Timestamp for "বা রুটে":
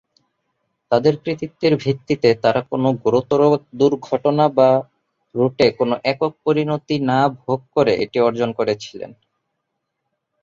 4.57-5.67